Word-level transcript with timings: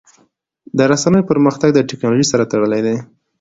د 0.77 0.79
رسنیو 0.91 1.27
پرمختګ 1.31 1.69
د 1.73 1.79
ټکنالوژۍ 1.89 2.25
سره 2.31 2.49
تړلی 2.51 2.81
دی. 2.87 2.95